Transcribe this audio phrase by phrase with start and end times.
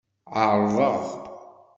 [0.41, 0.97] Ɛerḍeɣ.